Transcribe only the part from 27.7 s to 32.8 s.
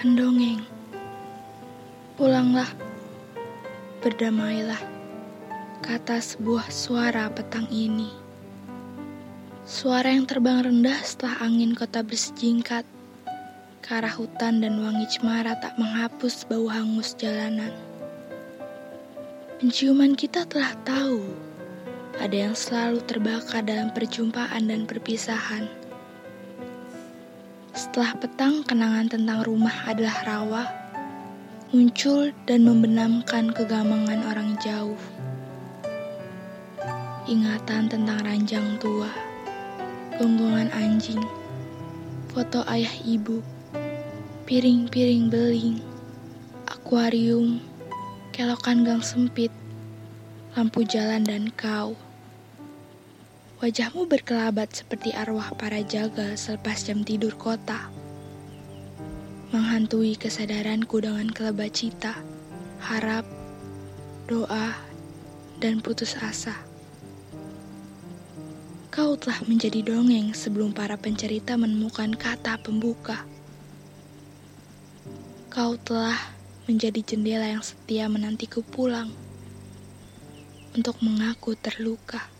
setelah petang, kenangan tentang rumah adalah rawa, muncul dan